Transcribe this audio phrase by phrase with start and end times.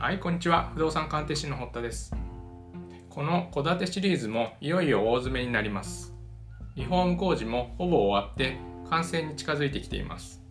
[0.00, 0.70] はい、こんにちは。
[0.72, 2.16] 不動産鑑定士の堀田です。
[3.10, 6.14] この戸建てシリーズもいよいよ大詰めになります。
[6.74, 8.56] リフォーム工事もほぼ終わって
[8.88, 10.42] 完成に近づいてきています。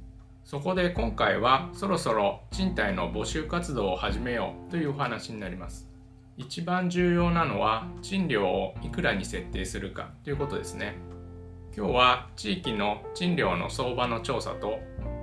[0.43, 5.89] そこで今回はそろそろ賃貸の募集活動を始めようというお話になります。
[6.37, 10.93] 一番重要なのは賃料をいくらに設定するかということですね。
[11.75, 14.77] 今日は地域の賃料の相場の調査と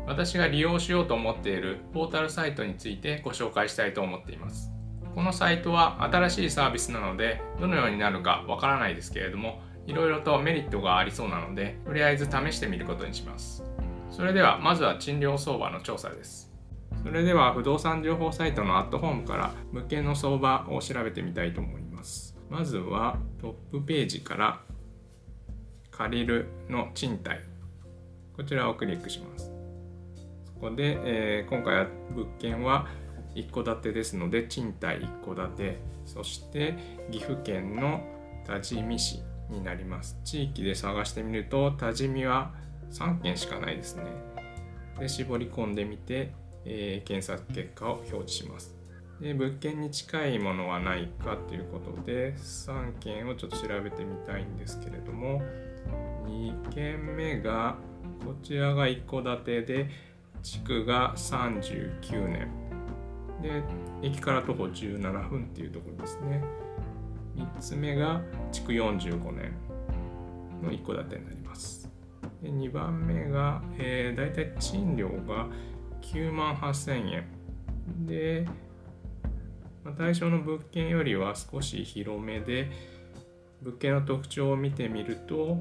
[0.07, 4.73] 私が利用しようと思っているポータルサイトについてご紹介したいと思っています。
[5.15, 13.65] このサイトは新しいサービスなのでどのようになるかわからないですけれどもいろいろとメリットがありそうなのでとりあえず試してみることにします。
[14.11, 16.53] それではまずは賃料相場の調査です。
[17.03, 22.37] それでは不動産情報サイトのアットホームから物件の相場を調べてみたいと思います。
[22.51, 24.61] まずはトップページから
[25.91, 27.41] 借りるの賃貸
[28.37, 29.56] こちらをクリックします。
[30.71, 32.89] こで、えー今回は物件は
[33.35, 36.75] 一戸建てですので賃貸一戸建てそして
[37.11, 38.01] 岐阜県の
[38.47, 40.19] 多治見市になります。
[40.25, 42.53] 地域で探してみると多治見は
[42.91, 44.05] 3件しかないですね。
[44.99, 46.33] で絞り込んでみて、
[46.65, 48.75] えー検索結果を表示します。
[49.21, 55.41] で物件に近いものはないかということで3件をちょっと調べてみたいんですけれども
[56.27, 57.77] 2件目が
[58.23, 59.91] こちらが一戸建てで
[60.43, 62.49] 地区が39年。
[63.43, 63.63] で
[64.03, 66.43] 駅から徒歩17分っていうところですね。
[67.37, 69.53] 3つ目が築45年
[70.63, 71.91] の一戸建てになります。
[72.43, 75.49] で2番目が、えー、大体賃料が
[76.03, 77.27] 9万8000円。
[78.07, 78.47] で、
[79.85, 82.71] まあ対象の物件よりは少し広めで
[83.63, 85.59] 物件の特徴を見てみると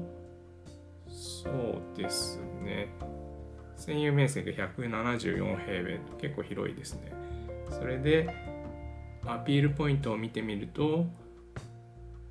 [1.08, 2.88] そうですね。
[3.76, 5.98] 占有面積174平米。
[5.98, 7.12] と結構広いですね。
[7.70, 8.28] それで
[9.24, 11.06] アピールポイントを見てみると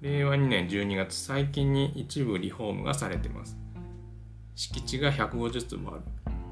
[0.01, 3.57] 令和2年12月最近に一部リフォームがされてます。
[4.55, 6.01] 敷地が150坪ある。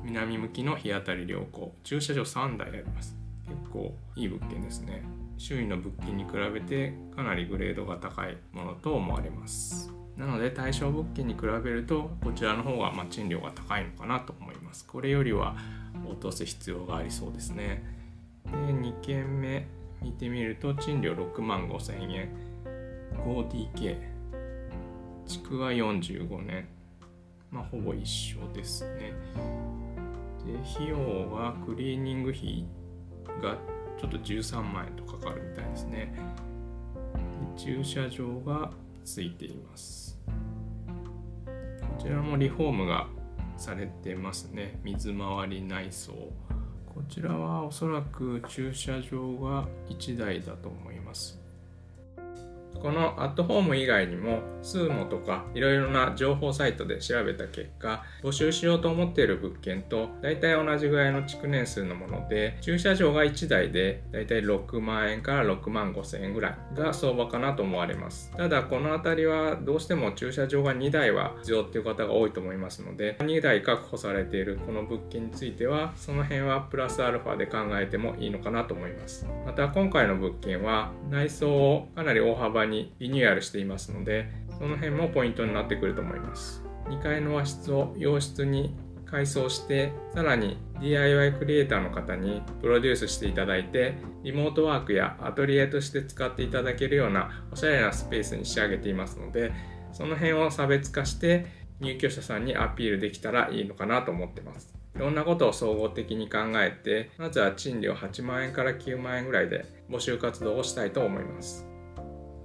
[0.03, 1.73] 南向きの日当たり良好。
[1.83, 3.15] 駐車場3台あります。
[3.47, 5.03] 結構いい物件ですね。
[5.37, 10.02] 周囲の物件に比べてかなりグレードが高いものと思われます。
[10.17, 14.85] なので対象物件に比べるとこちらの方がま賃料が高いのかなと思います。
[14.85, 15.55] これよりは
[16.07, 17.83] 落とす必要がありそうですね。
[18.45, 19.67] で2軒目
[20.01, 22.29] 見てみると賃料6万5千円。
[23.25, 23.97] 5DK
[25.25, 26.67] 築は45年。
[27.49, 29.13] まあほぼ一緒ですね。
[30.45, 30.97] で費用
[31.31, 32.65] はクリーニング費
[33.41, 33.57] が
[33.99, 36.13] ちょっと13万円とかかるみたいですね。
[37.55, 38.71] で駐車場が
[39.03, 40.19] ついています。
[41.81, 43.07] こちらもリフォームが
[43.57, 44.79] されてますね。
[44.83, 46.11] 水回り内装。
[46.93, 51.42] こちらはおそらく駐車場が1台だと思います。
[52.83, 68.31] このアットホーム以外にも SUMO とかいろいろな情報サイトで調べた結果募集しようと思っている物件と大体同じぐらいの築年数のもので駐車場が1台で大体6万円から6万5千円ぐらいが相場かなと思われます。
[68.35, 79.25] ただこの辺りはどうしても駐車場が2台は必要っていう方が多いと思いますので2台確保されているこの物件についてはその辺はプラスアルファで考えてもいいのかなと思います。
[79.45, 86.63] また今回の物件は内装をかなり大幅ににリニューアルしていますのでその辺もポイントになってくると思います。
[86.89, 88.75] 2階の和室を洋室に
[89.05, 99.53] 改装してさらに DIY クリエイターの方にプロデュースしていただいてリモートワークやアトリエとして使っていただけるようなおしゃれなスペースに仕上げていますので
[99.91, 101.45] その辺を差別化して
[101.79, 104.73] 入居者さんにアピールできたらいいのかなと思ってます。
[104.95, 111.72] いろんなことを総合的に考えてまずは賃料8万円から9万円ぐらいで募集活動をしたいと思います。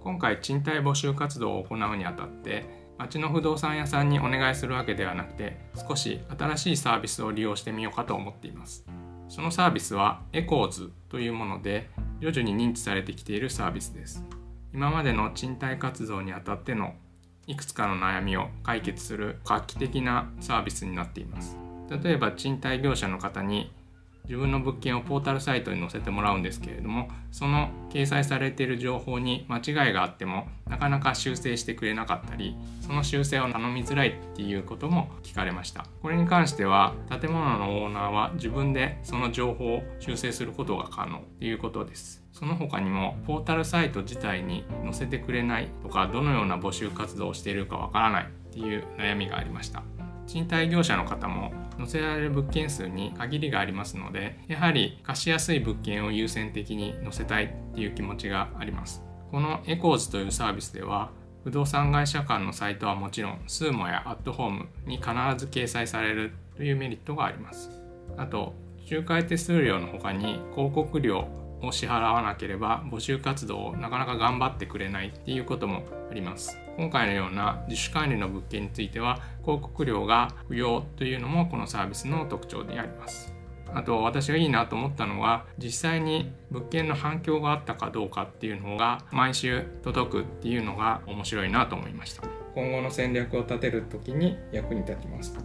[0.09, 2.65] 今回賃貸募集活動を行うにあたって
[2.97, 8.87] 町の不動産屋さんにお願いするわけではなくて少し新しいサービスを利用してみようかと思っています。
[9.29, 11.91] そのサービスはエコーズというもので
[12.21, 14.25] 徐々に認知されてきているサービスです。
[14.73, 16.95] 今までの賃貸活動にあたっての
[17.47, 21.59] いくつかの悩みを解決する画期的なサービスになっています。
[22.03, 23.71] 例えば賃貸業者の方に
[24.29, 35.87] 自分の物件をポータルサイトに載せてもらうんですけれどもその掲載されている情報に間違いがあってもなかなか修正してくれなかったりその修正を頼みづらいっていうことも聞かれました。
[36.03, 42.23] これに関しては建物のオーナーは自分でその情報を修正することが可能ということです。
[42.33, 49.83] その他にもポータルサイト自体に載せてくれないとかどのような募集活動をしているかわからないっていう悩みがありました。
[50.27, 59.03] 賃貸業者の方も載せられる物件数に限りがありますのでやはり貸しやすい物件を優先的に載せたいっていう気持ちがあります。
[59.31, 61.11] このエコーズというサービスでは
[61.45, 67.71] 不動産会社間のサイトはもちろん SUUMO やアットホームに必ず掲載されるというメリットがあります。
[68.17, 68.55] あと
[68.91, 71.29] 仲介手数料の他に広告料
[71.63, 76.59] を支払わなければ募集活動をなかなか頑張ってくれないっていうこともあります。
[76.77, 83.35] 今回のような自主管理の物件については広告料が不要というのもこのサービスの特徴にあります。
[83.75, 92.23] あと私がいいなと思ったのは実際に物件の反響があったかどうかっていうのが毎週届くっていうのが面白いなと思いました。
[92.55, 95.37] 今後の戦略を立てる時に役に立ちます。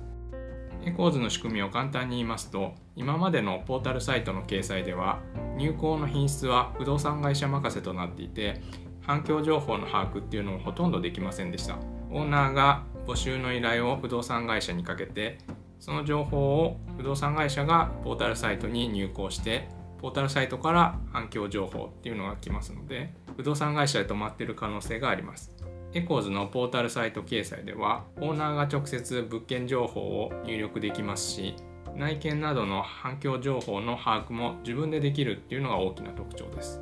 [0.85, 5.19] エコーズの仕組みを簡単に言いますと今までのポータルサイトの掲載では
[5.57, 8.61] 入稿の品質は不動産会社任せとなっていて
[9.01, 11.77] 反響情報の把握っていうのもほとんどできませんでした。
[12.09, 15.39] オーナーが募集の依頼を不動産会社にかけて
[15.79, 19.67] その情報を不動産会社がポータルサイトに入稿して
[19.99, 25.51] ポータルサイトから反響情報っていうのが来ますので不動産会社で止まっている可能性があります。
[25.93, 31.55] エコーズのポータルサイト掲載ではオーナーが直接物件情報を入力できますし
[31.95, 36.81] 内見などの反響情報の把握も自分でできるっていうのが大きな特徴です。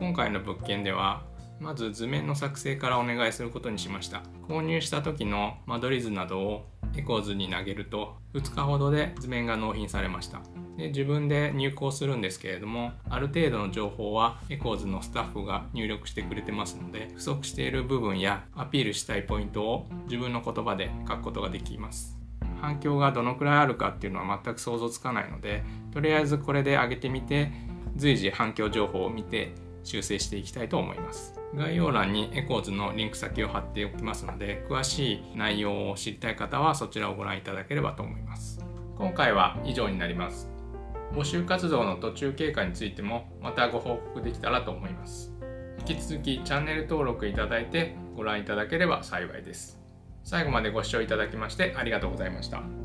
[0.00, 1.22] 今回の物件では
[1.60, 4.22] まず図面の作成からお願いすることにしました。
[4.48, 10.40] 購入した時の間取り図などをエコーズに投げると2日ほどで図面が納品されました。
[10.76, 22.23] で自分で入稿するんですけれどもある程度の情報はエコーズのスタッフが入力してくれてますので不足している部分やアピールしたいポイントを自分の言葉で書くことができます。
[22.64, 25.62] 反響がどのくらいあるかっていうのは全く想像つかないので
[25.92, 27.52] とりあえずこれで上げてみて
[27.96, 31.38] 随時反響情報を見て修正していきたいと思います。
[31.54, 38.64] 概要欄にエコーズのリンク先を貼っておきますので詳しい内容を知りたい方はそちらをご覧いただければと思います。
[38.96, 40.50] 今回は以上になります。
[41.12, 45.32] 募集活動の途中経過についてもまたご報告できたらと思います。
[45.86, 49.83] 引き続きチャンネル登録いただいてご覧いただければ幸いです。
[50.24, 52.83] 最後までご視聴いただきましてありがとうございました。